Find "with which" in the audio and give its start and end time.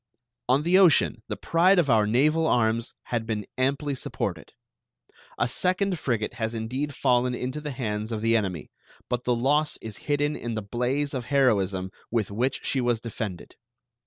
12.09-12.65